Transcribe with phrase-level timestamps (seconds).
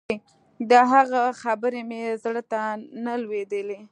[0.69, 2.59] د هغه خبرې مې زړه ته
[3.05, 3.79] نه لوېدې.